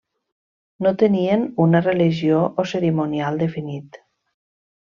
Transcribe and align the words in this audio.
No 0.85 0.93
tenien 1.03 1.43
una 1.67 1.83
religió 1.87 2.41
o 2.63 2.67
cerimonial 2.75 3.41
definit. 3.47 4.01